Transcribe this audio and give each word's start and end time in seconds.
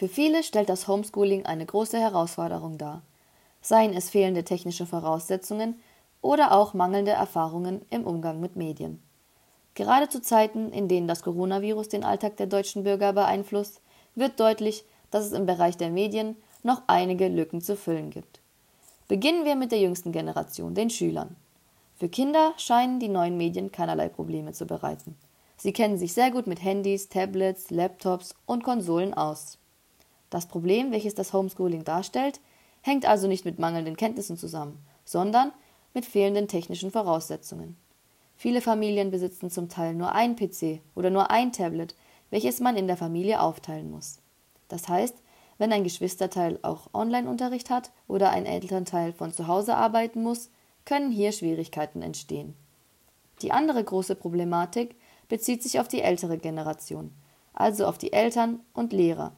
Für 0.00 0.08
viele 0.08 0.42
stellt 0.42 0.70
das 0.70 0.88
Homeschooling 0.88 1.44
eine 1.44 1.66
große 1.66 1.98
Herausforderung 1.98 2.78
dar, 2.78 3.02
seien 3.60 3.92
es 3.92 4.08
fehlende 4.08 4.44
technische 4.44 4.86
Voraussetzungen 4.86 5.78
oder 6.22 6.52
auch 6.52 6.72
mangelnde 6.72 7.10
Erfahrungen 7.10 7.82
im 7.90 8.06
Umgang 8.06 8.40
mit 8.40 8.56
Medien. 8.56 9.02
Gerade 9.74 10.08
zu 10.08 10.22
Zeiten, 10.22 10.72
in 10.72 10.88
denen 10.88 11.06
das 11.06 11.20
Coronavirus 11.20 11.90
den 11.90 12.02
Alltag 12.02 12.38
der 12.38 12.46
deutschen 12.46 12.82
Bürger 12.82 13.12
beeinflusst, 13.12 13.82
wird 14.14 14.40
deutlich, 14.40 14.86
dass 15.10 15.26
es 15.26 15.32
im 15.32 15.44
Bereich 15.44 15.76
der 15.76 15.90
Medien 15.90 16.34
noch 16.62 16.80
einige 16.86 17.28
Lücken 17.28 17.60
zu 17.60 17.76
füllen 17.76 18.08
gibt. 18.08 18.40
Beginnen 19.06 19.44
wir 19.44 19.54
mit 19.54 19.70
der 19.70 19.80
jüngsten 19.80 20.12
Generation, 20.12 20.74
den 20.74 20.88
Schülern. 20.88 21.36
Für 21.96 22.08
Kinder 22.08 22.54
scheinen 22.56 23.00
die 23.00 23.08
neuen 23.08 23.36
Medien 23.36 23.70
keinerlei 23.70 24.08
Probleme 24.08 24.54
zu 24.54 24.64
bereiten. 24.64 25.18
Sie 25.58 25.74
kennen 25.74 25.98
sich 25.98 26.14
sehr 26.14 26.30
gut 26.30 26.46
mit 26.46 26.64
Handys, 26.64 27.10
Tablets, 27.10 27.70
Laptops 27.70 28.34
und 28.46 28.64
Konsolen 28.64 29.12
aus. 29.12 29.58
Das 30.30 30.46
Problem, 30.46 30.92
welches 30.92 31.14
das 31.14 31.32
Homeschooling 31.32 31.84
darstellt, 31.84 32.40
hängt 32.82 33.04
also 33.04 33.26
nicht 33.26 33.44
mit 33.44 33.58
mangelnden 33.58 33.96
Kenntnissen 33.96 34.36
zusammen, 34.36 34.78
sondern 35.04 35.52
mit 35.92 36.06
fehlenden 36.06 36.48
technischen 36.48 36.90
Voraussetzungen. 36.90 37.76
Viele 38.36 38.62
Familien 38.62 39.10
besitzen 39.10 39.50
zum 39.50 39.68
Teil 39.68 39.92
nur 39.92 40.12
ein 40.12 40.36
PC 40.36 40.80
oder 40.94 41.10
nur 41.10 41.30
ein 41.30 41.52
Tablet, 41.52 41.94
welches 42.30 42.60
man 42.60 42.76
in 42.76 42.86
der 42.86 42.96
Familie 42.96 43.40
aufteilen 43.40 43.90
muss. 43.90 44.18
Das 44.68 44.88
heißt, 44.88 45.16
wenn 45.58 45.72
ein 45.72 45.84
Geschwisterteil 45.84 46.58
auch 46.62 46.88
Online-Unterricht 46.94 47.68
hat 47.68 47.90
oder 48.08 48.30
ein 48.30 48.46
Elternteil 48.46 49.12
von 49.12 49.32
zu 49.32 49.46
Hause 49.46 49.76
arbeiten 49.76 50.22
muss, 50.22 50.48
können 50.86 51.10
hier 51.10 51.32
Schwierigkeiten 51.32 52.00
entstehen. 52.00 52.54
Die 53.42 53.52
andere 53.52 53.84
große 53.84 54.14
Problematik 54.14 54.96
bezieht 55.28 55.62
sich 55.62 55.78
auf 55.80 55.88
die 55.88 56.00
ältere 56.00 56.38
Generation, 56.38 57.12
also 57.52 57.86
auf 57.86 57.98
die 57.98 58.12
Eltern 58.12 58.60
und 58.72 58.92
Lehrer. 58.92 59.32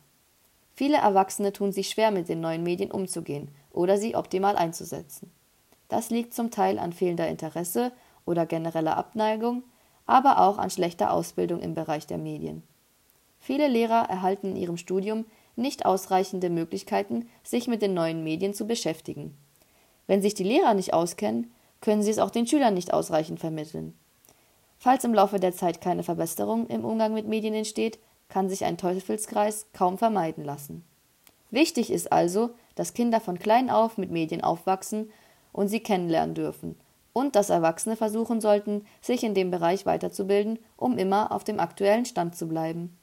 Viele 0.75 0.97
Erwachsene 0.97 1.53
tun 1.53 1.73
sich 1.73 1.91
schwer 1.91 2.11
mit 2.11 2.29
den 2.29 2.41
neuen 2.41 2.63
Medien 2.63 2.91
umzugehen 2.91 3.51
oder 3.73 3.99
sie 3.99 4.15
optimal 4.15 4.57
einzusetzen. 4.57 5.31
Das 5.89 6.11
liegt 6.11 6.33
zum 6.33 6.51
Teil 6.51 6.79
an 6.79 6.93
fehlender 6.93 7.29
Interesse 7.29 7.93
oder 8.25 8.47
genereller 8.47 8.97
Abneigung, 8.97 9.65
aber 10.07 10.41
auch 10.41 10.59
an 10.59 10.71
schlechter 10.71 11.13
Ausbildung 11.13 11.61
im 11.61 11.75
Bereich 11.75 12.07
der 12.07 12.19
Medien. 12.19 12.63
Viele 13.39 13.69
Lehrer 13.69 14.09
erhalten 14.09 14.49
in 14.49 14.57
ihrem 14.57 14.77
Studium 14.77 15.27
nicht 15.57 15.85
ausreichende 15.85 16.49
Möglichkeiten, 16.49 17.29
sich 17.43 17.67
mit 17.67 17.83
den 17.83 17.93
neuen 17.93 18.25
Medien 18.25 18.55
zu 18.55 18.67
beschäftigen. 18.67 19.37
Wenn 20.07 20.23
sich 20.23 20.35
die 20.35 20.45
Lehrer 20.45 20.75
nicht 20.75 20.95
auskennen, 20.95 21.53
können 21.81 22.03
sie 22.03 22.11
es 22.11 22.19
auch 22.19 22.31
den 22.31 22.47
Schülern 22.47 22.75
nicht 22.75 22.95
ausreichend 22.95 23.41
vermitteln. 23.41 23.95
Falls 24.79 25.05
im 25.05 25.15
Laufe 25.15 25.39
der 25.39 25.53
Zeit 25.53 25.81
keine 25.81 26.03
Verbesserung 26.03 26.67
im 26.69 26.85
Umgang 26.85 27.15
mit 27.15 27.27
Medien 27.27 27.55
entsteht, 27.55 27.99
kann 28.33 28.49
sich 28.49 28.65
ein 28.65 28.79
Teufelskreis 28.79 29.67
kaum 29.75 29.99
vermeiden 29.99 30.43
lassen. 30.43 30.83
Wichtig 31.51 31.93
ist 31.93 32.11
also, 32.11 32.55
dass 32.75 32.95
Kinder 32.95 33.21
von 33.21 33.39
klein 33.39 33.69
auf 33.69 33.99
mit 33.99 34.11
Medien 34.11 34.43
aufwachsen 34.43 35.13
und 35.53 35.69
sie 35.69 35.81
kennenlernen 35.81 36.35
dürfen 36.35 36.77
und 37.13 37.37
dass 37.37 37.51
Erwachsene 37.51 37.95
versuchen 37.95 38.41
sollten, 38.41 38.87
sich 39.03 39.23
in 39.23 39.35
dem 39.35 39.51
Bereich 39.51 39.85
weiterzubilden, 39.85 40.59
um 40.79 40.97
immer 40.97 41.31
auf 41.31 41.45
dem 41.45 41.61
aktuellen 41.61 42.07
Stand 42.07 42.35
zu 42.35 42.49
bleiben. 42.49 42.97